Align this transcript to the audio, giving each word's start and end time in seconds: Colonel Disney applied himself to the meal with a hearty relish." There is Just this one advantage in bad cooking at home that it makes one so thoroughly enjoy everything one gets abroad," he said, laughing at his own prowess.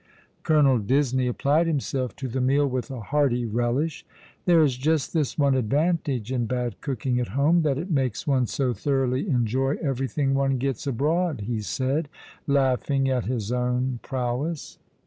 Colonel 0.41 0.79
Disney 0.79 1.27
applied 1.27 1.67
himself 1.67 2.15
to 2.15 2.27
the 2.27 2.41
meal 2.41 2.65
with 2.65 2.89
a 2.89 3.01
hearty 3.01 3.45
relish." 3.45 4.03
There 4.47 4.63
is 4.63 4.75
Just 4.75 5.13
this 5.13 5.37
one 5.37 5.53
advantage 5.53 6.31
in 6.31 6.47
bad 6.47 6.81
cooking 6.81 7.19
at 7.19 7.27
home 7.37 7.61
that 7.61 7.77
it 7.77 7.91
makes 7.91 8.25
one 8.25 8.47
so 8.47 8.73
thoroughly 8.73 9.29
enjoy 9.29 9.75
everything 9.79 10.33
one 10.33 10.57
gets 10.57 10.87
abroad," 10.87 11.41
he 11.41 11.61
said, 11.61 12.09
laughing 12.47 13.09
at 13.11 13.25
his 13.25 13.51
own 13.51 13.99
prowess. 14.01 14.79